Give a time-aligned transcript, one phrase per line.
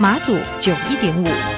[0.00, 1.57] 马祖九一点五。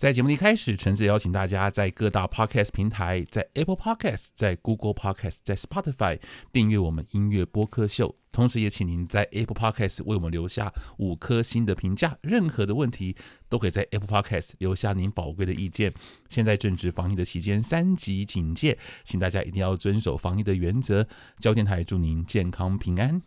[0.00, 6.18] 在节目的一开始，诚挚邀请大家在各大 Podcast 平台，在 Apple Podcast、在 Google Podcast、在 Spotify
[6.50, 8.16] 订阅我们音乐播客秀。
[8.32, 12.16] 同时，也请您在 Apple Podcast 为我们留下五颗星的评价。
[12.22, 13.14] 任何的问题
[13.50, 15.92] 都可以在 Apple Podcast 留下您宝贵的意见。
[16.30, 21.06] 现在正值防疫的期间，三级警戒，请大家一定要遵守防疫的原则。
[21.38, 23.20] 焦电台祝您健康平安。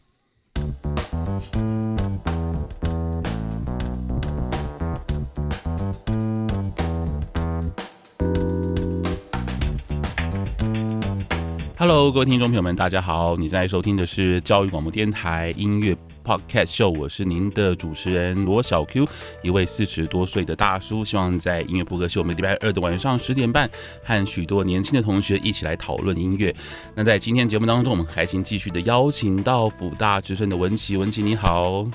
[11.85, 13.35] Hello，各位听众朋友们，大家好！
[13.35, 19.05] 你在收听的是教育广播电台音乐 Podcast Show，我是您的主持人罗小 Q，
[19.41, 23.69] 一位四十多岁的大叔，希望在音乐播客秀每礼拜二的晚上十点半，
[24.01, 26.55] 和许多年轻的同学一起来讨论音乐。
[26.95, 31.85] 那在今天节目当中，我们还请继续的邀请到辅大之声的文琪，文琪你好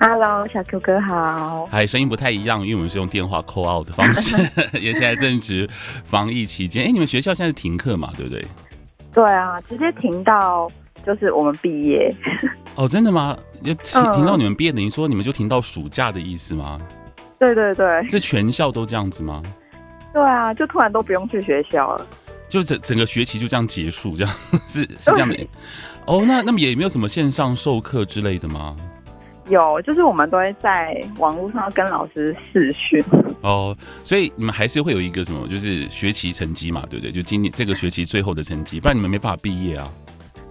[0.00, 4.34] ，Hello，小 Q 哥好，嗨，声音不太一样，因为我们是用电话 call out 的方式，
[4.82, 5.70] 也现在正值
[6.04, 8.44] 防疫期间，哎、欸，你们学校现在是停课嘛，对不对？
[9.12, 10.70] 对啊，直接停到
[11.04, 12.14] 就是我们毕业。
[12.76, 13.36] 哦，真的吗？
[13.62, 16.80] 就停停到你们毕业，等于说你们就停到暑假的意思吗？
[17.38, 19.42] 对对对，是全校都这样子吗？
[20.12, 22.06] 对啊，就突然都不用去学校了，
[22.48, 24.34] 就整整个学期就这样结束，这样
[24.68, 25.36] 是是这样的。
[26.06, 28.76] 哦，那那么也没有什么线上授课之类的吗？
[29.50, 33.04] 有，就是我们都会在网络上跟老师视讯。
[33.42, 37.12] 哦，所以你们还是会有一个什么，就是学期成绩嘛，对不对？
[37.12, 39.86] 就今年这个学期最后的成绩，不然你们没办法毕业啊。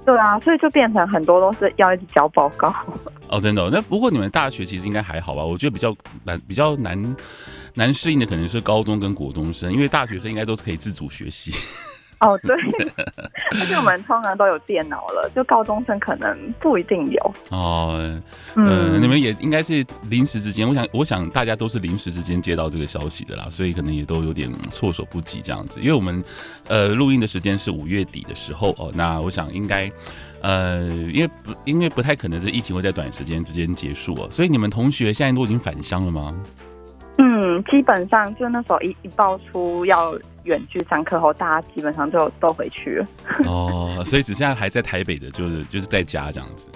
[0.05, 2.73] 对啊，所以就变成很多都是要一直交报告。
[3.29, 3.69] 哦，真的哦？
[3.71, 5.43] 那不过你们大学其实应该还好吧？
[5.43, 7.15] 我觉得比较难、比较难
[7.75, 11.53] 难适应的可能是高中跟国中生，因为大学生应该都是可以自主学习。
[12.19, 12.53] 哦，对，
[13.59, 17.33] 而且我们通常都有电脑了，就高中生可能不一定有。
[17.49, 17.95] 哦，
[18.55, 25.79] 嗯、呃，你们也应该是临时之间，我想，我想大家都是临时之间接到这个消息的啦，所以可能也都有点措手不及这样子。
[25.79, 26.21] 因为我们
[26.67, 29.89] 呃录音的时间是五月底的时候哦，那我想应该
[30.41, 30.81] 呃，
[31.13, 36.35] 因为不因为不太可能是疫情会在短时间之间结束哦，所以你们同学现在都已经返乡了吗？
[37.21, 40.13] 嗯，基本上就那时候一一爆出要
[40.43, 43.07] 远距上课后，大家基本上就都回去了。
[43.45, 46.67] 哦，所以只剩下还在台北的，就是就是在家这样子。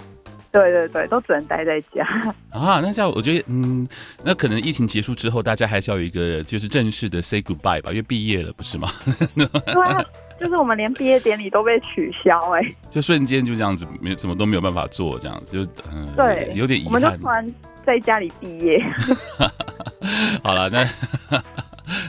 [0.51, 2.06] 对对对，都只能待在家。
[2.52, 3.88] 啊，那这样我觉得，嗯，
[4.23, 8.91] 那可能疫情结束之后，大家还是要有一个就是正式的 say goodbye 吧，因为毕业了，不是吗？
[9.34, 10.06] 对啊，
[10.40, 16.94] 就是我们连毕业典礼都被取消，哎，就瞬间就这样子，没什么都没有办法做，这样子就嗯，对，有点遗憾。
[16.94, 17.52] 我们就突然
[17.84, 18.79] 在家里毕业。
[20.44, 20.88] 好了，那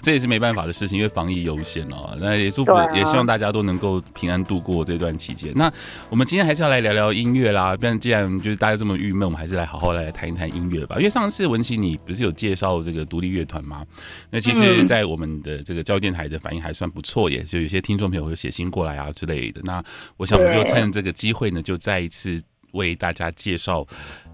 [0.02, 2.16] 这也是没办法的事情，因为防疫优先哦。
[2.20, 5.52] 那也祝福，啊、也希望大家都能够平安度过这段期间。
[5.54, 5.72] 那
[6.08, 7.76] 我们今天还是要来聊聊音乐啦。
[7.76, 10.96] 不然既然就是大家这么郁闷，我们还是来好好来谈一谈音乐吧。
[10.96, 13.84] 因为上次文琪你不是有介绍这个独立乐团吗？
[14.30, 19.60] 那其实，在我们的这个教育电台的反应还算不错耶，就有些听众朋友会写信过来啊之类的。
[19.64, 19.82] 那
[20.16, 23.86] 我想我们就趁这个机会呢，就再一次为大家介绍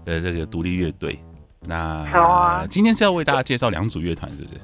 [0.05, 1.19] 呃这个独立乐队。
[1.67, 4.59] 那好啊，今天是要为大家介绍两组乐团，是不是？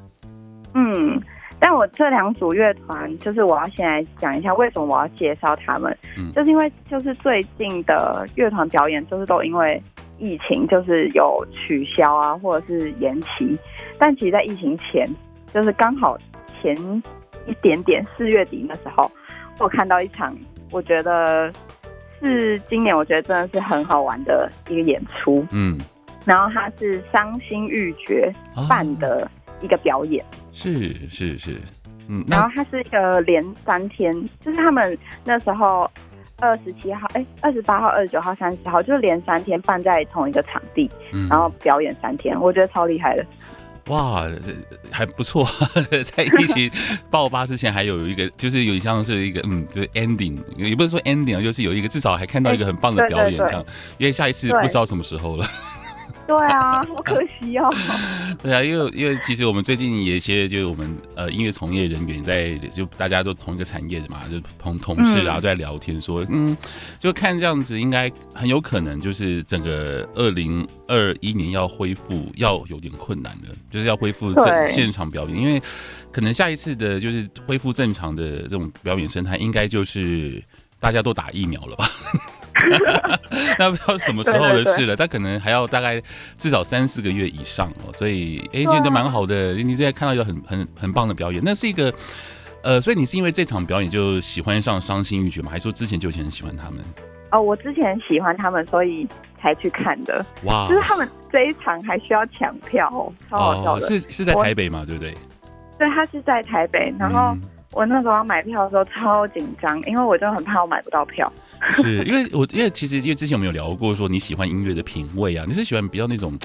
[0.79, 1.19] 嗯，
[1.59, 5.97] 但我这两组乐团，就是我要先来讲一下为什么我要介绍他们。
[6.15, 9.81] 嗯，就是因为就是最近的乐团表演，就是都因为
[10.19, 13.57] 疫情，就是有取消啊，或者是延期。
[13.97, 15.07] 但其实，在疫情前，
[15.51, 16.15] 就是刚好
[16.61, 16.75] 前
[17.47, 19.11] 一点点四月底的时候，
[19.57, 20.37] 我看到一场，
[20.69, 21.51] 我觉得
[22.21, 25.43] 是今年我觉得真的是很好玩的一个演出。
[25.51, 25.79] 嗯。
[26.25, 28.29] 然后他是伤心欲绝
[28.67, 29.31] 办的
[29.61, 31.61] 一个表演，哦、是是是，
[32.07, 34.11] 嗯，然后他是一个连三天，
[34.43, 35.89] 就是他们那时候
[36.39, 43.23] 二十七号，哎，二十八号、二十九号、三十号，就是连三天办在同一个场地，嗯、然后表演三天，我觉得超厉害的。
[43.89, 44.51] 哇，这
[44.91, 45.47] 还不错，
[46.03, 46.69] 在疫情
[47.09, 55.45] 爆发之前，还有一个就是有像是一个嗯，就是 ending，也不是说 ending 啊，就是有一个至少还看到一个很棒的表演这样，对对对，因为下一次不知道什么时候了。
[56.27, 57.73] 对啊，好可惜哦。
[58.43, 66.55] 对啊，因为因为其实我们最近有一些就是我们呃音乐从业人员在就大家都同一个产业的嘛，就同同事啊都在聊天说，嗯，
[66.99, 75.61] 就看这样子应该很有可能就是整个二零二一年要恢复要有点困难的，就是要恢复正现场表演，因为
[76.11, 80.43] 可能下一次的就是恢复正常的这种表演生态，应该就是
[80.79, 81.89] 大家都打疫苗了吧。
[83.59, 86.01] 那不知道什么时候的事了，他可能还要大概
[86.37, 89.53] 至少三四个月以上哦，所以哎， 这都蛮好的。
[89.53, 91.93] 你现在看到一个很很很棒的表演，那是一个
[92.63, 95.49] 呃，所以你是因为这场表演就喜欢上伤心欲绝吗？
[95.51, 96.79] 还是说之前就已经很喜欢他们？
[97.31, 99.07] 哦，我之前喜欢他们，所以
[99.41, 100.25] 才去看的。
[100.43, 102.89] 哇，就是他们这一场还需要抢票，
[103.29, 103.85] 超好笑的。
[103.85, 104.83] 哦，是是在台北嘛？
[104.85, 105.13] 对不对？
[105.77, 107.33] 对，他是在台北，然后。
[107.33, 107.41] 嗯
[107.73, 111.31] 我那时候要买票的时候超紧张，因为我真的很怕我买不到票。
[111.81, 116.37] 是因为我因为其实因为之前我们有聊过说你喜欢音乐的品味啊，你是喜欢比较那种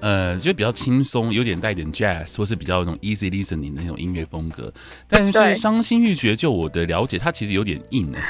[0.00, 4.72] 呃，就比较轻松，有点带点 jazz，或是比较那种 easy listening 的那种音乐风格。
[5.08, 8.22] 但是伤心欲绝，就我的了解，它其实有点硬哎。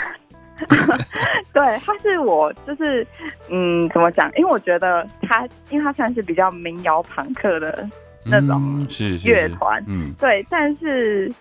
[1.53, 3.07] 对，他是我就是
[3.51, 4.31] 嗯，怎么讲？
[4.37, 7.89] 因为我觉得他，因为他算是比较民谣朋克的
[8.25, 8.87] 那种
[9.25, 11.33] 乐团，嗯，对，但是。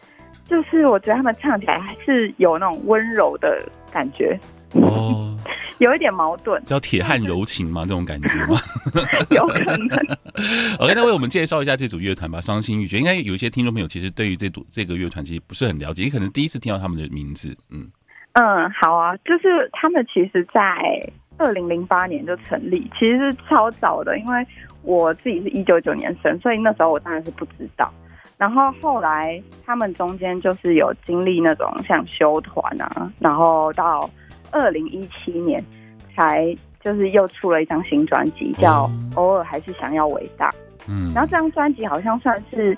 [0.48, 4.40] 就是我觉得他们唱起来还是有那种温柔的感觉
[4.82, 5.38] 哦，
[5.80, 7.82] 有一点矛盾，叫铁汉柔情吗？
[7.84, 8.60] 这种感觉吗？
[9.32, 9.88] 有可能。
[10.80, 12.42] OK，那为我们介绍一下这组乐团吧。
[12.42, 17.56] 伤心欲绝，应该有一些听众朋友其实对于这组这个乐团其实不是很了解，也可能第一次听到他们的名字。
[17.72, 17.90] 嗯
[18.34, 20.62] 嗯，好啊，就是他们其实，在
[21.38, 24.46] 二零零八年就成立，其实是超早的，因为
[24.82, 27.90] 我自己是一九九年生，所以那时候我当然是不知道。
[28.38, 34.10] 然后后来他们中间就是有经历那种像修团啊，然后到
[34.56, 35.62] 二零一七年
[36.16, 40.50] 才就是又出了一张新专辑，叫《偶尔还是想要伟大》。
[40.88, 42.78] 嗯，然后这张专辑好像算是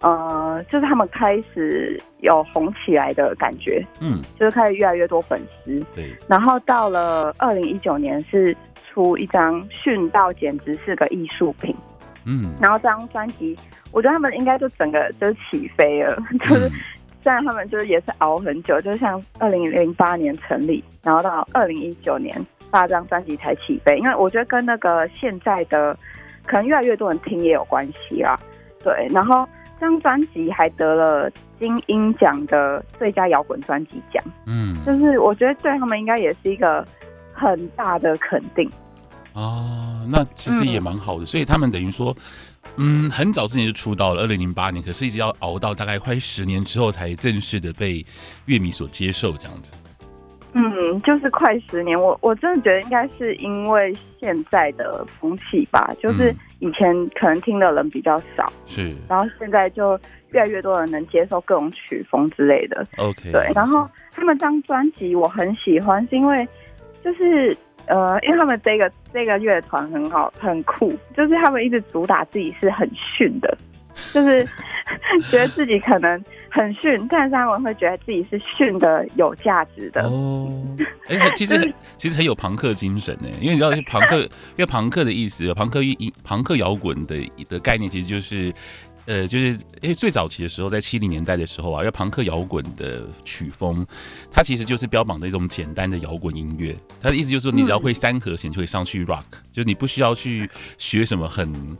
[0.00, 5.84] 呃，就是他们开始有红起来的感觉，嗯，就是开始越来越多粉丝。
[5.94, 8.56] 对，然后到了二零一九年是
[8.88, 11.74] 出一张《殉道简直是个艺术品》。
[12.24, 13.56] 嗯，然后这张专辑，
[13.92, 16.16] 我觉得他们应该就整个就起飞了。
[16.48, 16.70] 就是
[17.22, 22.34] 虽然他们就是也是熬很久，就像二零零八年成立，然后到二零一九年
[22.70, 23.98] 发这张专辑才起飞。
[23.98, 25.96] 因为我觉得跟那个现在的
[26.46, 28.38] 可能越来越多人听也有关系啊。
[28.82, 29.46] 对，然后
[29.78, 34.24] 这张专辑还得了金音奖的最佳摇滚专辑奖。
[34.46, 36.82] 嗯，就是我觉得对他们应该也是一个
[37.34, 38.70] 很大的肯定。
[39.32, 42.14] 哦，那其实也蛮好的，嗯、所以他们等于说，
[42.76, 48.04] 嗯，很早之前就出道了，二零零八年，可是一直要熬到大概快十年之后，才正式的被
[48.46, 49.72] 乐迷所接受，这样子。
[50.52, 59.96] 嗯，就是快十年，我我真的觉得应该是因为现在的风气吧，就是以前可能听的人比较少，是，然后现在就
[60.32, 62.84] 越来越多人能接受各种曲风之类的。
[62.96, 66.48] OK，对，然后他们这张专辑我很喜欢，是因为
[67.04, 67.56] 就是。
[67.90, 73.58] 呃，因为他们这个这个乐团很好，很酷，就是他们一直主打自己是很逊的，
[74.12, 74.46] 就是
[75.28, 80.02] 觉得自己可能很逊，但是他们会觉得自己是逊的有价值的。
[80.04, 80.48] 哦，
[81.08, 87.16] 哎、欸，其实、就是、其实很有朋克精神呢，因为你知道， 朋克，因为朋克的意思，朋克一朋克摇滚的
[87.48, 88.52] 的概念，其实就是。
[89.06, 93.84] 呃，就是因为最早期的时候，在七零年代的时候啊，因为朋克摇滚的曲风，
[94.30, 96.76] 它其实就是标榜的一种简单的摇滚音乐。
[97.00, 101.76] 它的意思就是说，你只要会三和弦就可以上去 rock，、嗯、就你不需要去学什么很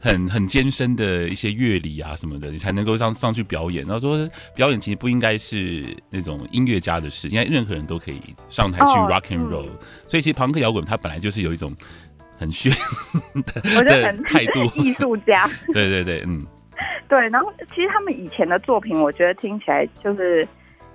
[0.00, 3.84] 很很艰深的一些乐理啊什么的，你才能够上上去表演。
[3.86, 9.66] 然后说表演其实不应该是那种音乐家的事，应该任何人都可以上台去 rock and roll。
[9.66, 9.78] 哦嗯、
[10.08, 11.74] 所以其实朋克摇滚它本来就是有一种
[12.36, 12.72] 很炫
[13.44, 13.60] 的
[14.24, 15.48] 态度，艺术家。
[15.72, 16.44] 对对对，嗯。
[17.08, 20.46] 对，然后其实他们以前的作品，我觉得听起来就是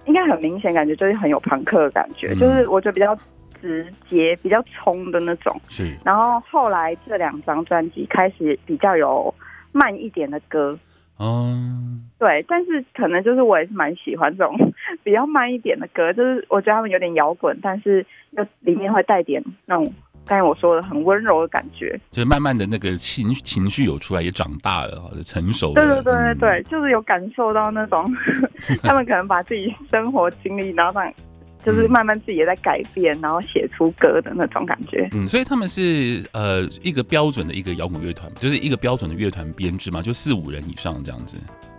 [0.05, 3.17] 应该很明显，感觉就是很有朋克的感觉，嗯、就是我觉得比较
[3.61, 5.55] 直接、比较冲的那种。
[5.69, 5.95] 是。
[6.03, 9.33] 然后后来这两张专辑开始比较有
[9.71, 10.77] 慢一点的歌。
[11.19, 12.05] 嗯。
[12.17, 14.55] 对，但是可能就是我也是蛮喜欢这种
[15.03, 19.93] 比较慢一点的歌，就是我觉得他们有点摇滚，但是又里面会带点那种。
[20.29, 25.73] 刚才我说的很温柔的感觉，就是慢慢的那个情情绪有出来，也长大了，成熟了。
[25.73, 28.05] 对对对对对，嗯、就是有感受到那种，
[28.83, 31.11] 他们可能把自己生活经历，然后让
[31.65, 35.09] 就是慢慢自己也在改变，然后写出歌的那种感觉。
[35.13, 41.37] 嗯，所以他们是呃一个标准的一个摇滚乐团，就是一个标准的乐团编制嘛，就四五人以上这样子。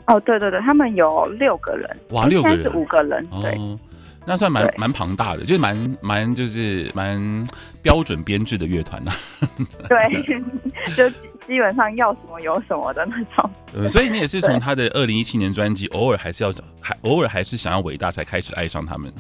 [0.09, 3.53] 哦，对对对，他们有六个人，哇，六个人，是五个人，对。
[3.53, 3.79] 哦
[4.27, 7.47] 那算蛮蛮庞大的，就是蛮蛮就是蛮
[7.83, 9.11] 标准编制的乐团呐。
[9.89, 10.39] 对，
[10.95, 11.11] 就
[11.47, 13.51] 基本上要什么有什么的那种。
[13.75, 19.13] 嗯， 所以你也是从他的二零一七年专辑《偶尔还是要找》，还偶尔还是想要伟大，才开始爱上他们。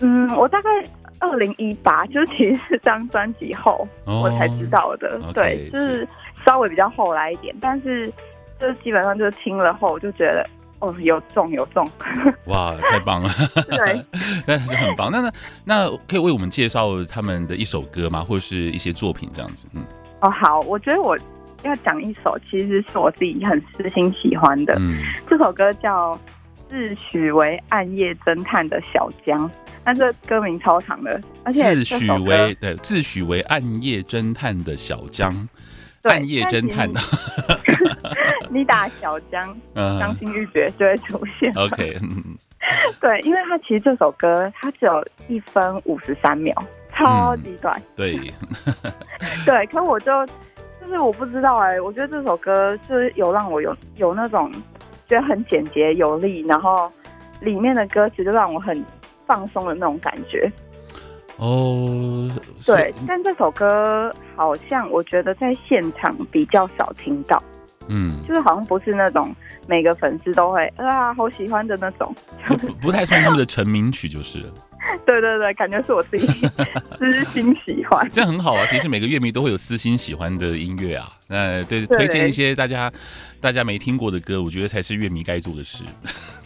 [0.00, 0.68] 嗯，我大概
[1.18, 5.18] 二零一八，就是其实是张专辑后我才知道的。
[5.22, 6.06] 哦、对就是
[6.44, 8.12] 稍微比较后来一点，但是
[8.60, 10.46] 就是基本上就是听了后就觉得。
[10.84, 11.88] 哦，有中有中，
[12.46, 13.32] 哇，太棒了！
[13.68, 14.04] 对，
[14.46, 15.10] 那是很棒。
[15.10, 15.32] 那那
[15.64, 18.22] 那可以为我们介绍他们的一首歌吗？
[18.22, 19.66] 或者是一些作品这样子？
[19.72, 19.82] 嗯，
[20.20, 21.16] 哦，好，我觉得我
[21.62, 24.76] 要讲一首，其实是我自己很私心喜欢的。
[24.78, 26.14] 嗯，这首歌叫
[26.68, 29.48] 《自诩为暗夜侦探的小江》，
[29.84, 35.48] 那这歌名超长的，而且自诩为对，自诩为暗夜侦探的小江。
[36.04, 37.00] 暗夜侦探的，
[38.54, 39.42] 你打小江，
[39.74, 41.52] 伤心欲绝就会出现。
[41.56, 41.92] OK，
[43.00, 46.54] 对，因为他其实这首歌它只有一分五十三秒，
[46.94, 47.76] 超级短。
[47.78, 48.32] 嗯、对，
[49.44, 50.24] 对，可我就
[50.80, 54.50] 就是我不知道哎、欸，我觉得这首歌就是有让我有有那种
[55.08, 56.90] 觉得很简洁有力，然后
[57.40, 58.84] 里面的歌词就让我很
[59.26, 60.48] 放松的那种感觉。
[61.36, 62.30] 哦，
[62.64, 67.42] 对，但这首歌好像我觉得在现场比较少听到，
[67.88, 69.34] 嗯，就是好像不是那种
[69.66, 72.14] 每个粉丝都会啊好喜欢的那种，
[72.46, 74.44] 不不太算他们的成名曲就是。
[75.06, 78.66] 对对对，感觉是我自己私心喜欢，这样很好啊。
[78.66, 82.92] 其实每个乐迷都会有私心喜欢的音乐啊，那对，对推荐一些大家
[83.40, 85.82] 大家没听过的歌，我觉得才是乐迷该做的事。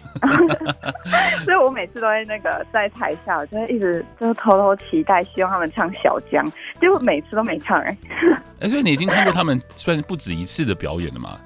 [1.45, 6.45] 所以，我每次都会那个在台下，我就会一直就偷偷期待，希望他们唱小江，
[6.81, 7.99] 结果每次都没唱 哎、欸。
[8.33, 11.39] 哎、欸，所以你已经看过他们算是不止一次的表演了吗？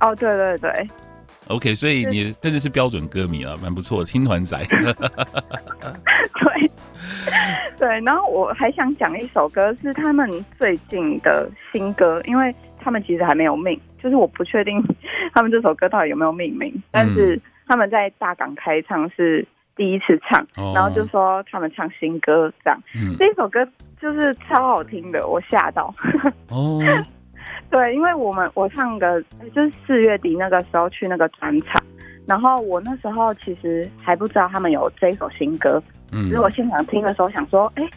[0.00, 0.88] 哦，对对对。
[1.48, 4.56] OK，所以你真的是标准歌迷啊，蛮不错的，听团仔。
[6.38, 6.70] 对
[7.76, 14.80] 对，然后我还想讲一首歌，是他们最近的新歌，因为他们其实还没有命，就是我不确定
[15.34, 17.40] 他们这首歌到底有没有命名，但是。
[17.72, 22.78] 他们在大港开唱是第一次唱，哦、然后就说他们唱新歌这样。
[22.94, 23.66] 嗯、这一首歌
[23.98, 25.86] 就是超好听的，我吓到。
[26.52, 26.82] 哦，
[27.70, 29.22] 对，因为我们我唱的
[29.54, 31.82] 就是四月底那个时候去那个专场，
[32.26, 35.82] 然后我那时候其实还不知道他们有这一首新歌。
[36.12, 37.88] 嗯，其实我现场听的时候想说，哎。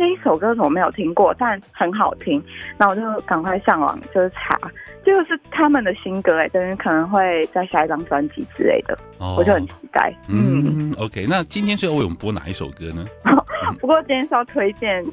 [0.00, 2.42] 这一首歌我没有听过，但很好听，
[2.78, 4.58] 那我就赶快上网就是查，
[5.04, 10.10] 这个是他们的新歌哎，等于可能会在下一张专辑之类的，哦、我就很期待。
[10.26, 13.04] 嗯，嗯，OK，那今天最后为我们播哪一首歌呢？
[13.78, 15.04] 不过今天是要推荐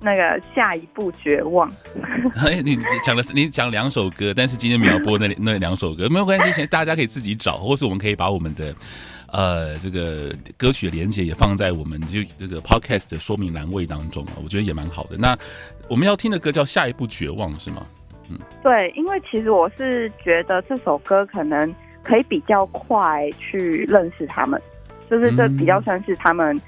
[0.00, 1.70] 那个下一步绝望。
[2.34, 8.74] 哎，你讲的是你讲两首歌，但是今天没有播那那两首歌，没有关系，现在大家可以自己找，或是我们可以把我们的。
[9.36, 15.18] 呃，这个歌曲的连接也放在我们就这个 podcast 的说明栏位当中啊，我觉得也蛮好的。
[15.18, 15.36] 那
[15.90, 17.86] 我们要听的歌叫《下一步绝望》，是吗？
[18.30, 24.58] 嗯，对，因为其实我是觉得这首歌可能可以比较快去认识他们，
[25.10, 26.58] 就是这比较算是他们，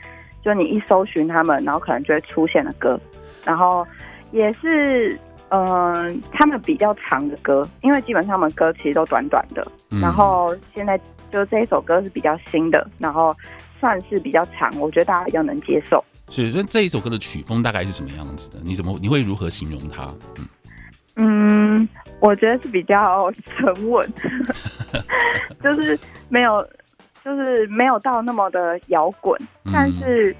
[0.44, 3.00] 就你一搜寻他们，然后可能就会出现的歌，
[3.46, 3.86] 然后
[4.30, 5.18] 也是。
[5.50, 9.66] 嗯、呃，他们比较长的歌，因为基本上他们歌其实都短短的。
[9.90, 11.00] 嗯、然后现在
[11.32, 13.34] 就这一首歌是比较新的，然后
[13.80, 16.04] 算是比较长，我觉得大家比较能接受。
[16.28, 18.58] 所以说这一首歌的曲风大概是什么样子的？
[18.62, 20.12] 你怎么你会如何形容它？
[20.36, 20.46] 嗯
[21.16, 21.88] 嗯，
[22.20, 24.06] 我觉得是比较沉稳，
[25.62, 26.62] 就是没有，
[27.24, 29.40] 就是没有到那么的摇滚。
[29.64, 30.36] 嗯、但是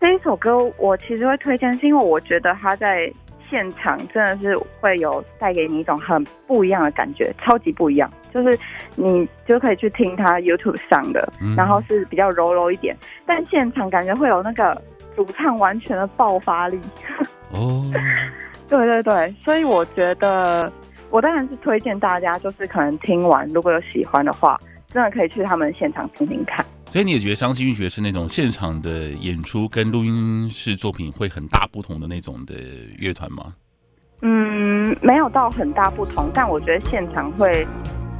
[0.00, 3.12] 这一首歌我其实会推荐，是因为我觉得他在。
[3.52, 8.10] 现场真的是会有带给你一种很不一样的感觉，超级不一样。
[8.32, 8.58] 就是
[8.96, 14.80] 你就可以去听他 YouTube 上的，嗯、然后是比较柔柔一点，但现场感觉会有那个
[15.14, 16.80] 主唱完全的爆发力。
[17.50, 17.84] 哦，
[18.70, 20.72] 对对对，所以我觉得
[21.10, 26.64] 我当然是推荐大家，就是可能听完如果有喜欢的话，真的可以去他们现场听听看。
[26.92, 32.54] 所以你也觉得伤心欲绝是那种现场的演出跟录音室作品会很大不同的那种的
[32.98, 33.54] 乐团吗？
[34.20, 37.66] 嗯，没有到很大不同，但我觉得现场会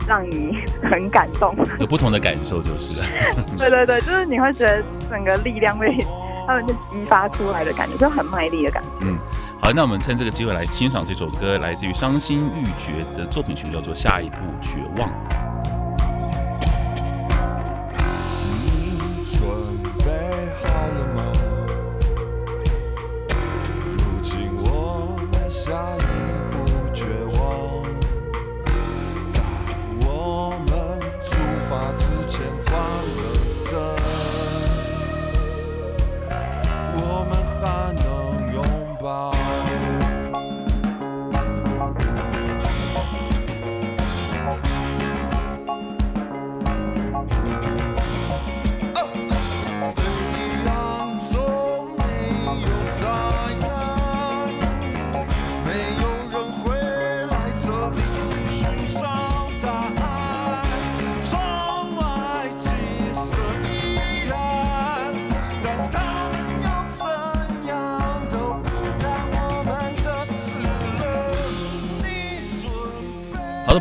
[0.09, 0.57] 让你
[0.91, 3.07] 很感动，有不同的感受就是 了。
[3.59, 5.95] 对对对，就是你会觉得整个力量被
[6.47, 8.89] 他们就激发出来的感觉，就很卖力的感觉。
[9.03, 9.19] 嗯，
[9.61, 15.11] 好，那我们趁这个机会来欣赏这首歌，来自于伤心欲绝的作品曲，叫做《下一步绝望》。
[19.25, 19.41] 准
[20.05, 20.11] 备
[20.61, 21.23] 好了吗？
[23.97, 25.17] 如今我
[25.49, 26.02] 下。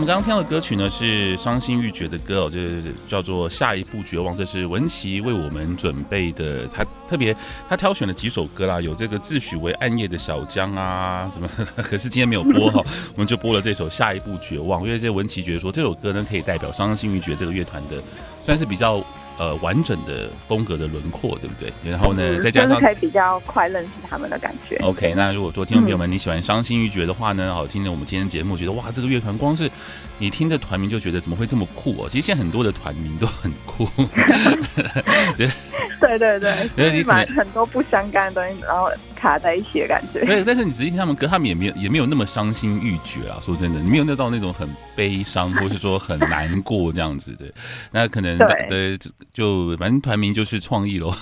[0.02, 6.66] 我们刚刚听到的歌曲呢是伤心欲绝的歌哦，就是叫做《下一步绝望》，这是文琪为我们准备的。
[6.74, 7.36] 他特别
[7.70, 11.48] 他挑选了几首歌啦，有这个自诩为暗夜的小江啊，怎么？
[11.78, 18.02] 可是今天没有播哈，我们就播了这首《下一步绝望》，因为这文琪觉得说这首歌呢可以代表伤心欲绝这个乐团的，
[18.44, 19.06] 算是比较。
[19.42, 21.74] 呃，完整的风格的轮廓，对不对？
[21.84, 24.76] 然后呢，再加上可以比较快认识他们的感觉。
[24.84, 29.68] OK，那如果说听众朋友们你喜欢伤心欲绝的话呢，好，听着我们今天节目，觉得哇，这个乐团光是
[30.20, 32.08] 你听着团名就觉得怎么会这么酷哦？
[32.08, 33.90] 其实现在很多的团名都很酷。
[35.36, 35.50] 对
[36.20, 38.92] 对 对， 就是你买很多不相干的东西，然后
[39.22, 40.26] 卡在一起的感觉。
[40.26, 43.38] 对，但是你仔细听他们歌，他们也没有也没有那么伤心欲绝啊。
[43.40, 47.46] 说真的，你没有那到那种很悲伤，或是说很难过这样子的。
[47.94, 48.36] 那可能
[48.68, 51.14] 对，就就反正团名就是创意喽。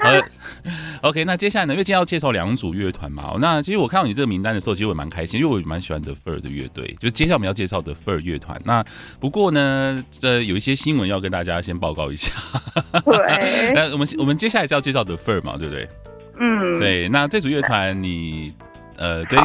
[0.00, 0.24] 好的，
[1.02, 1.74] OK，那接下来呢？
[1.74, 6.86] 因为今天要介绍两组乐团嘛，那其实我看到你这个名单的时候，其实我也蛮开心，因为我蛮喜欢 The Fur 的乐队。
[6.98, 8.60] 就是接下来我们要介绍 The Fur 乐团。
[8.64, 8.84] 那
[9.20, 12.32] 不过呢，这有一些新闻要跟大家先报告一下。
[13.04, 15.88] 对，那我们我们接下来是要介绍 The Fur 嘛，对不对？
[16.38, 17.08] 嗯，对。
[17.08, 18.54] 那这组乐团，你
[18.96, 19.38] 呃，对，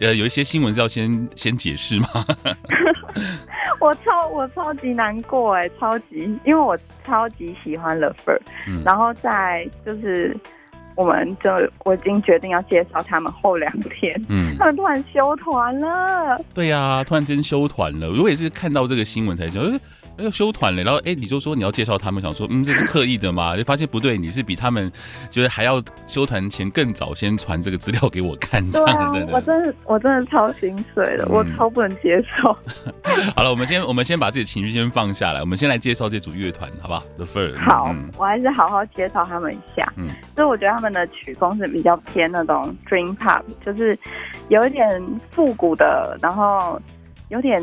[0.00, 2.08] 呃，有一些新闻是要先先解释吗？
[3.80, 10.36] 我超我超级难过哎，超级，因为我超级喜欢 The Fur，嗯，然后在就是
[10.94, 11.50] 我们就
[11.84, 19.64] 我已经决定要介绍他们后两天，嗯， 他们突然休团了，对呀，啊，突然间休团了，我也是看到这个新闻才知道。
[20.18, 23.54] 要修团了，然后哎，你就说你要介绍他们，想说嗯，这是刻意的嘛？
[23.58, 24.90] 就发现不对，你是比他们
[25.30, 29.26] 就是还要修团前更早先传这个资料给我看，这样的。
[29.32, 32.52] 我真的我真的超心碎的，嗯、我超不能接受。
[33.36, 37.58] 好了，我们先我们先把自己的情绪先放下来，我们先来介绍这组乐团，好不好？The Fur。
[37.58, 39.92] 好，嗯、我还是好好介绍他们一下。
[39.96, 43.98] 嗯，所以我觉得他们的曲风是比较偏那种 Dream Pop，就是
[44.48, 46.80] 有一点复古的，然后
[47.28, 47.62] 有点。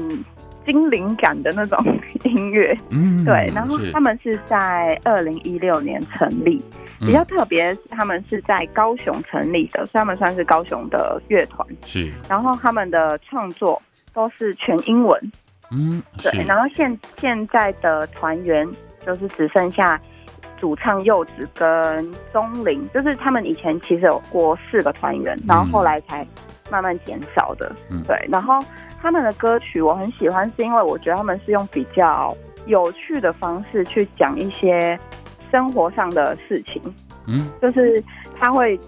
[0.65, 1.77] 精灵感的那种
[2.23, 3.51] 音乐，嗯，对。
[3.53, 6.63] 然后他们是在二零一六年成立，
[6.99, 11.67] 比较特别，他们是在高雄成立的，所以他们算是高雄的乐团。
[11.85, 12.11] 是。
[12.29, 13.81] 然后他们的创作
[14.13, 15.19] 都是全英文，
[15.71, 16.43] 嗯，对。
[16.45, 18.67] 然后现现在的团员
[19.05, 19.99] 就是只剩下
[20.57, 26.25] 主唱柚子跟钟玲，就是他们以前其实有过四个团员，然后后来才
[26.73, 27.71] 慢慢减少的。
[27.91, 28.17] 嗯，对。
[28.29, 28.59] 然后。
[29.05, 32.33] 他们的歌曲我很喜欢，是因为我觉得他们是用比较
[32.67, 34.97] 有趣的方式去讲一些
[35.51, 36.81] 生活上的事情，
[37.27, 38.01] 嗯，就是
[38.39, 38.79] 他会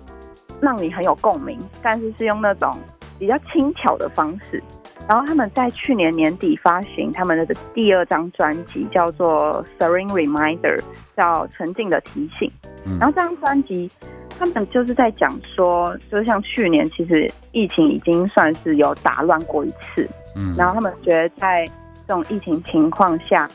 [0.61, 2.73] 让你很有共鸣，但是是用那种
[3.19, 4.63] 比较轻巧的方式。
[5.05, 10.77] 然后他们在去年年底发行他们的第二张专辑，叫做《Serene Reminder》，
[11.17, 12.49] 叫沉静的提醒。
[12.85, 13.91] 然后这张专辑。
[14.37, 21.65] 他们就是在讲说，就像去年，其实疫情已经算是有打乱过一次，嗯，然后他们觉得在
[22.07, 23.49] 这种疫情情况下，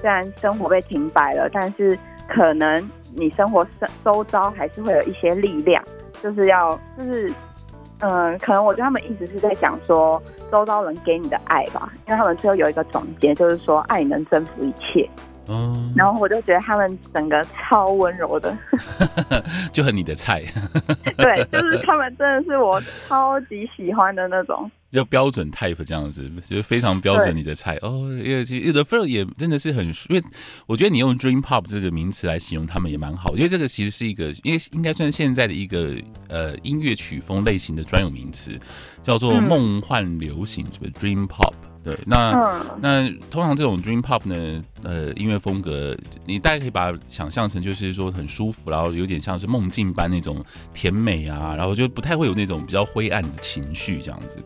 [0.00, 3.66] 虽然生活被停摆了，但是可能你生活
[4.04, 5.82] 周遭还是会有一些力量，
[6.22, 7.28] 就是要，就是，
[8.00, 10.22] 嗯、呃，可能我觉得他们一直是在讲说，
[10.52, 15.08] 周遭人给你的爱吧，因为他们最后有一个总结，就是说，爱能征服一切。
[15.48, 18.56] 嗯，然后我就觉得他们整个超温柔的，
[19.72, 20.42] 就很你的菜。
[21.16, 28.08] 对，就是他们真的是我超级喜欢的那种，就标准 type 这样子，就非常标准你的菜哦。
[28.22, 30.22] 因为其实 The Fur 也真的是很，因为
[30.66, 35.94] 我觉得你用 Dream Pop 这个名词来形容他们也蛮好，因为这个其实是一个，因为应该算现在的一个
[36.28, 38.58] 呃音乐曲风类型的专有名词，
[39.02, 41.52] 叫做梦幻流行，就是 Dream Pop。
[41.86, 50.44] 对，那、嗯、那通常这种 Dream Pop 呢，呃，音乐风格，你大概可以把它想象成就是说很舒服，然后有点像是梦境般那种
[50.74, 54.42] 甜美啊，然后就不太会有那种比较灰暗的情绪这样子。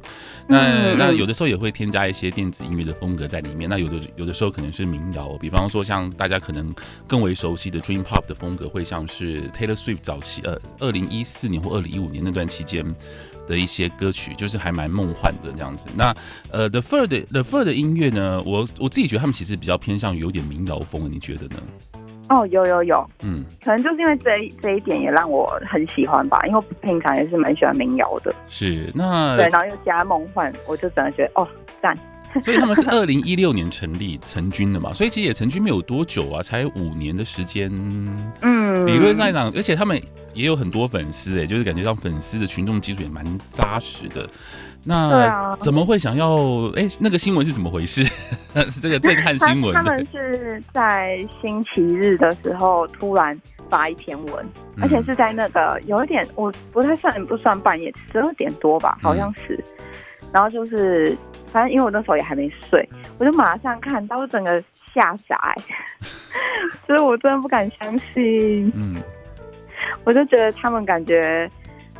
[0.46, 3.70] 那、嗯、那有的时候也会添加一些电子音乐的风格在里面。
[3.70, 6.74] 那有的有的时候可能是民谣，比方说像大家可能
[7.06, 12.84] 更为熟悉的 Dream Pop 的风格，会像是 Taylor Swift 早期呃，二零一四年或二零一五年那段期间。
[13.50, 15.86] 的一些歌曲就是还蛮梦幻的这样子。
[15.96, 16.14] 那
[16.52, 21.56] 呃，The Fur 的 The Fur 的音乐呢，我我自己觉得他们其实比较偏向于有点民谣风，你觉得呢？
[22.28, 28.32] 哦，有有有，嗯，可能就是因为这一这一点也让我很喜欢吧，因为我平常也是蛮喜欢民谣的。
[28.46, 31.48] 是，那对，然后又加梦幻，我就真的觉得哦，
[31.82, 31.98] 赞。
[32.40, 37.68] 所以他们是二零一六年成立成军的嘛，所以其实也成军没有多久啊，才五年的时间。
[38.42, 40.00] 嗯，理论上来讲，而且他们。
[40.32, 44.28] 也有很多粉丝哎，就是感觉上粉丝的群众基础也蛮扎实的。
[44.82, 46.36] 那怎么会想要？
[46.74, 48.02] 哎、欸，那个新闻是怎么回事？
[48.80, 49.74] 这个 震撼新闻。
[49.74, 53.38] 他们是在星期日的时候突然
[53.68, 54.46] 发一篇文，
[54.80, 59.54] 而且是在那个有一点我不太算不算半夜十二点多吧，好像是。
[59.54, 61.14] 嗯、然后就是
[61.48, 62.88] 反正因为我那时候也还没睡，
[63.18, 64.58] 我就马上看到，我整个
[64.94, 65.62] 吓傻，欸，
[66.86, 68.72] 所以我真的不敢相信。
[68.74, 68.96] 嗯，
[70.04, 71.50] 我就觉得他们感觉，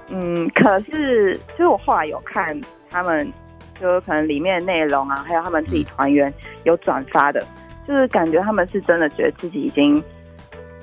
[0.08, 2.58] 嗯，可是就是我后来有看
[2.90, 3.32] 他们，
[3.80, 6.32] 就是可能里面的内容啊，还有他们自己团员
[6.64, 7.44] 有转发的，
[7.86, 10.02] 就是感觉他们是真的觉得自己已经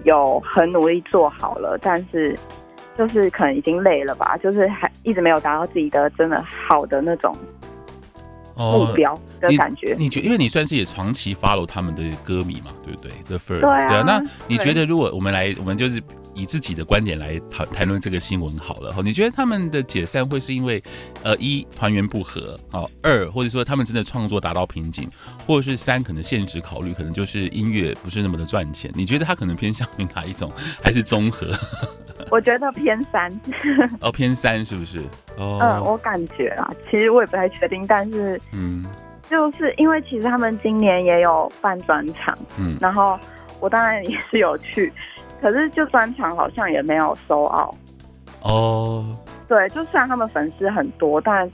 [0.03, 2.37] 有很努力做好了，但是
[2.97, 7.35] 就是可能已经累了吧，就是还一直没有达到自己的真的好的那种。
[8.59, 14.03] 目标的感觉，你觉，因为你算是也长期 follow 他们的歌迷嘛，对不对？The 啊，对啊。
[14.03, 16.01] 那你觉得，如果我们来，我们就是
[16.37, 18.91] 以自己的观点来谈谈论这个新闻好了。
[18.91, 20.81] 哈，你觉得他们的解散会是因为
[21.23, 25.09] 呃一团员不合，哦二或者说他们真的创作达到瓶颈，
[25.45, 28.91] 或者是三可能现实考虑，可能就是音乐不是那么的赚钱。
[28.93, 30.51] 你觉得他可能偏向于哪一种，
[30.83, 31.51] 还是综合？
[32.29, 33.31] 我觉得偏三
[34.01, 34.99] 哦，偏三是不是？
[35.37, 38.85] 哦，嗯，我感觉啊，其实我也不太确定，但是嗯，
[39.29, 43.17] 就是因为其实他们今年也有办专场，嗯，然后
[43.59, 44.91] 我当然也是有去，
[45.41, 47.75] 可是就专场好像也没有 sold out。
[48.41, 51.49] 哦，对，就虽然他们粉丝很多，但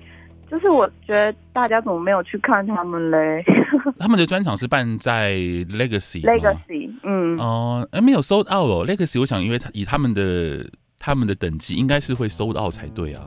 [0.51, 3.43] 就是我觉得大家怎么没有去看他们嘞？
[3.97, 10.63] 他们的专场是办在 Legacy，Legacy，Legacy，嗯，哦，哎，没有 sold out 哦，Legacy，我想因为他以他们的
[10.99, 13.21] 他们的等级，应该是会 sold out 才对啊。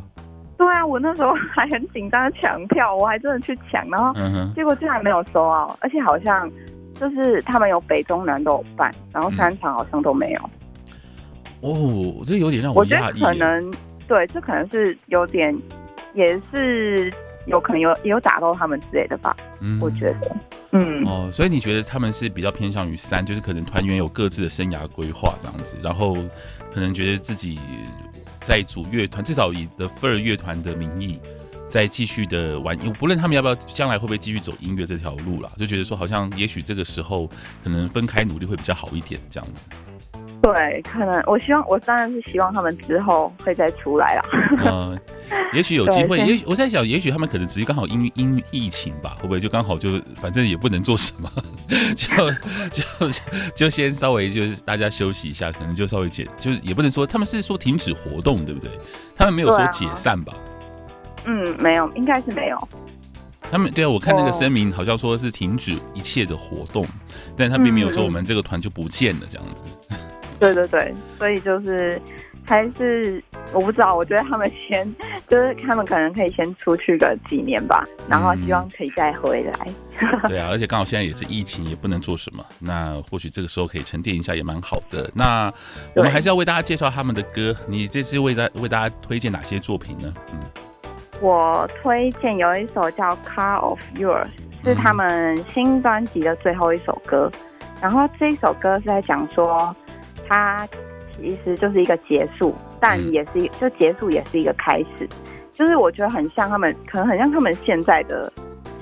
[0.56, 4.14] 对啊，我那时候还很紧张抢票，我还真的去抢，然后
[4.54, 6.48] 结果竟然没有 sold out，而且好像
[6.98, 10.40] 就是他们有北中南都有办，然后三场好像都没有。
[11.60, 13.72] 哦，这有点让我觉得可能
[14.06, 15.56] 对，这可能是有点，
[16.14, 17.12] 也是
[17.46, 19.36] 有可能有也有打到他们之类的吧。
[19.60, 20.36] 嗯，我觉得，
[20.72, 26.16] 嗯，哦，所以你觉得他们是比较偏向于三，就是可能团员有各自的生涯规划这样子，然后
[26.72, 27.58] 可能觉得自己。
[28.38, 31.18] 在组乐团，至少以 The Fur 乐团的名义，
[31.76, 32.74] 再继续的玩。
[32.86, 37.28] 我不论他们要不要将来会不会继续走音乐这条路啦，就觉得说好像也许这个时候
[37.62, 39.66] 可能分开努力会比较好一点，这样子。
[40.40, 44.24] 对，可能我希望，我当然是希望他们之后会再出来啦。
[44.64, 44.98] 嗯，
[45.52, 51.30] 也许有机会，也许我在想，也许他们可能只是刚好因因疫情吧，会不会就刚好就反正也不能做什么，
[51.94, 52.30] 就
[52.70, 53.20] 就就，
[53.54, 58.70] 就先稍微就是大家休息一下，可能就稍微解，就是也不能说他们是说停止活动，对不对？
[59.14, 60.32] 他们没有说解散吧？
[61.26, 62.68] 嗯，没有，应该是没有。
[63.48, 66.86] 他们对啊，我看那个声明好像说是停止一切的活动，
[67.36, 69.62] 但他并没有说我们这个团就不见了这样子。
[70.40, 72.00] 对对对，所以就是
[72.44, 74.86] 还是我不知道，我觉得他们先
[75.28, 79.66] 就是他们可能可以先出去个几年吧，然后希望可以再回来。
[80.00, 85.10] 嗯、 对啊，而且刚好现在也是疫情，也不能做什么，那或许这个时候可以沉淀一下也蛮好的。
[85.14, 85.50] 那
[85.94, 90.12] 我们还是要为大家介绍他们的歌，你这次为大为大家推荐哪些作品呢？
[90.32, 90.40] 嗯，
[91.20, 94.26] 我推荐有一首叫《Car of Yours》，
[94.64, 97.30] 是他们新专辑的最后一首歌，
[97.80, 99.74] 然后这一首歌是在讲说。
[100.28, 100.66] 它
[101.12, 105.08] 其实就是一个结束，但也是一就结束也是一个开始，
[105.52, 108.32] 就是我觉得很像他们，可能很像他们现在的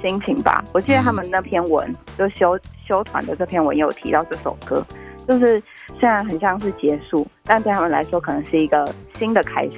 [0.00, 0.64] 心情吧。
[0.72, 4.82] 我记得他们那篇文，就修修团的这篇文也有提到这首歌，
[5.28, 5.62] 就是
[6.00, 9.76] 虽然很像是结束，但对他们来说可能是一个新的开始。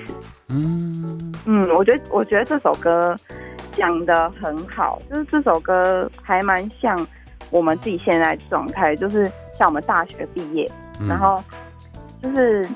[0.49, 3.17] 嗯嗯，我觉得我觉得这首歌
[3.73, 7.07] 讲的很好，就是这首歌还蛮像
[7.51, 10.71] 我们自己现在状态，就是像我们大学毕业。
[11.07, 11.43] 然后
[12.23, 12.67] 就是，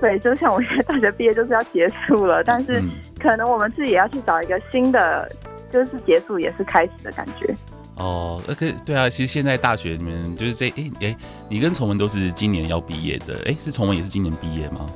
[0.00, 2.82] 对，就像我现在大学毕业就是要结束了，但是
[3.20, 5.30] 可能我们自己也要去找一个新的，
[5.70, 7.54] 就是结束也是开始的感觉。
[7.96, 11.16] 哦那个对啊，其实现在大学里面就是这，哎哎，
[11.48, 14.86] 你跟崇文都是今年要毕业的，哎，是崇文也是今年毕业吗？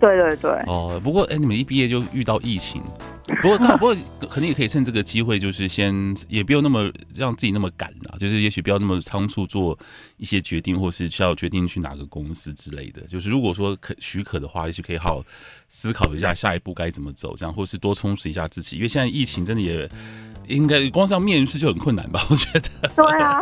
[0.00, 0.50] 对对对。
[0.66, 2.82] 哦，不过哎，你们一毕业就遇到疫情。
[3.42, 3.94] 不过那， 不过，
[4.30, 5.92] 肯定也可以趁这个机会，就是先
[6.28, 9.76] 也不用那么让自己那么赶啦，就是也许不要那么仓促做
[10.16, 13.02] 一些决定，或是需要决定去哪个公司之类的。
[13.02, 15.24] 就是如果说可许可的话，也许可以好好
[15.68, 18.76] 思考一下下一步该怎么走，这样，或是多充实一下自己。
[18.76, 19.88] 因为现在疫情真的也
[20.46, 22.24] 应该光是要面试就很困难吧？
[22.30, 22.88] 我觉得。
[22.94, 23.40] 对啊。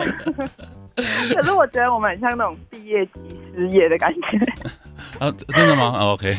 [1.35, 3.21] 可是我觉得我们很像那种毕业即
[3.55, 4.39] 失业的感觉。
[5.19, 5.95] 啊，真的吗？
[5.97, 6.37] 啊，OK。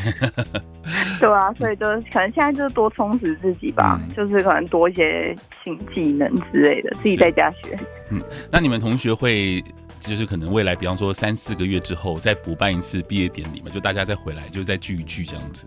[1.20, 7.78] 对啊，所以就是可能现在就是多充实自己吧，嗯、就是可能多一些新技能之类的，自己在家学。
[8.10, 9.62] 嗯，那你们同学会
[10.00, 13.70] 就是可能未来，比方说三四个月之后再补办一次毕业典礼嘛？
[13.70, 15.66] 就大家再回来，就再聚一聚这样子。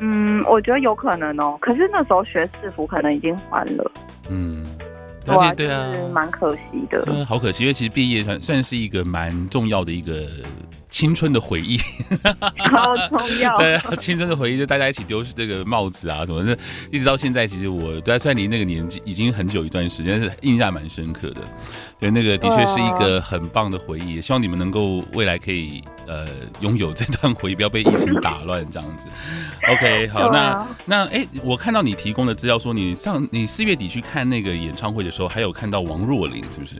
[0.00, 1.56] 嗯，我觉得有可能哦。
[1.60, 3.92] 可是那时候学士服可能已经还了。
[4.28, 4.64] 嗯。
[5.26, 7.24] 而且对啊，蛮可惜的。
[7.24, 10.28] 好可惜，因为其实毕业算算是一个蛮重要的一个
[10.92, 11.80] 青春的回忆，
[12.58, 13.56] 好重要。
[13.58, 16.56] 对，青春的回忆就大家一起丢这个帽子啊什么的，
[16.92, 21.40] 一直到现在，其实我对，虽然离那个年纪已经很久一段时间，但是印象蛮深刻的。
[21.98, 26.26] 对，那个的确是一个很棒的回忆，也希望你们能够未来可以呃
[26.60, 29.08] 拥有这段回忆，不要被疫情打乱这样子。
[29.72, 36.76] OK， 好，那那哎，我看到你提供的资料说，你上你四月底去看那个演唱会的时候，还有看到王若琳，是不是？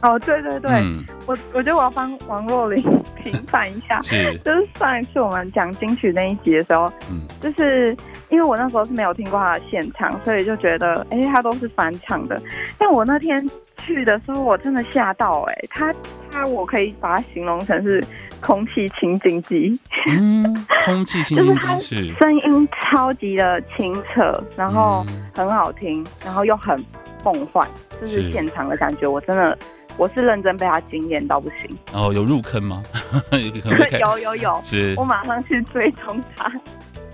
[0.00, 2.82] 哦，对对对，嗯、我我觉得我要帮王若琳
[3.16, 7.96] 平反一下，是， 就是上一次我们讲金曲那一集的时候，嗯，就是
[8.28, 12.40] 因为我那时候是没有听过他的现场，所以就觉得，哎，他都是翻唱的。
[12.78, 13.44] 但我那天
[13.78, 15.92] 去的时候，我真的吓到，哎，他
[16.30, 18.00] 他，我可以把它形容成是
[18.40, 20.44] 空气清净机，嗯，
[20.86, 26.78] 空气清净机是声音超级的清澈，然后很好听，然后又很
[27.24, 27.66] 梦幻，
[28.00, 28.30] 就是。
[28.30, 29.58] 现场的感觉，我真的。
[29.98, 31.76] 我是认真被他惊艳到不行。
[31.92, 32.82] 哦，有入坑吗？
[33.32, 36.50] 有有 有， 是我马上去追踪他。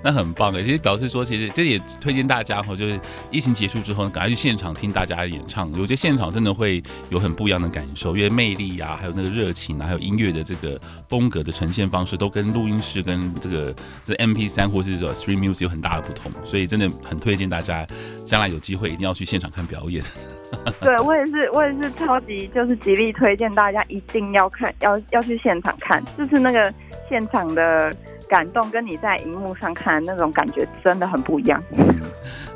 [0.06, 5.70] 那很棒诶，其实表示说，其实这也推荐大家哈，就是疫情结束之后，赶快去现场听大家的演唱。
[5.72, 16.30] 我觉得现场真的会有很不一样的感受，因为魅力啊，还有那个热情啊，还有音乐的这个风格的呈现方式，都跟录音室跟这个这 M P 三或是这种 Stream Music 有很大的不同。
[16.44, 17.86] 所以真的很推荐大家，
[18.26, 20.04] 将来有机会一定要去现场看表演。
[20.80, 26.72] 对，我也是，我也是超级就是极力推荐大家一定要看，要要去现场看，就是那个
[27.08, 27.92] 现场的
[28.34, 31.62] 感动，跟你在荧幕上看的那种感觉真的很不一样。
[31.78, 31.86] 嗯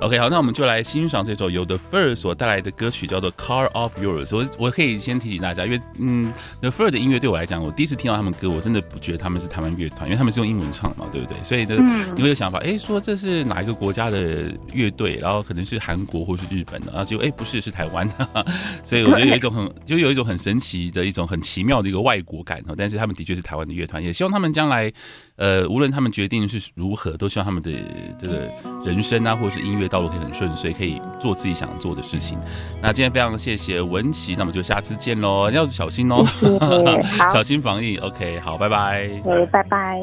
[0.00, 4.26] OK，好，那我们就来欣赏这首由 The Fur 所带来的歌曲，叫做《Car of Yours》。
[4.36, 11.36] 我我可以先提醒大家，因为嗯，The Fur 的音乐对我来讲，我第一次听到他们歌，我真的不觉得他们是台湾乐团，因为他们是用英文唱嘛，对不对？
[11.42, 11.76] 所以呢，
[12.14, 15.16] 你会有想法，哎，说这是哪一个国家的乐队？
[15.20, 18.46] 然后可能是韩国或是日本的，然后结果哎不是，是台湾的。
[18.84, 22.62] 所以我觉得有一种很， 就有一种很神奇的一种很奇妙的一个外国感。
[22.76, 24.92] 但是他们的确是台湾的乐团，也希望他们将来，
[25.34, 27.70] 呃，无论他们决定是如何，都希望他们的
[28.18, 28.48] 这个
[28.84, 29.88] 人生啊，或者是音乐。
[29.88, 32.38] 道路可以很顺遂，可以做自己想做的事情。
[32.82, 36.26] 那今天非常谢谢文琪，那我们就下次见喽，要小心哦，
[37.32, 37.96] 小心防疫。
[37.96, 39.08] OK，好，拜拜。
[39.24, 39.98] 对，拜拜。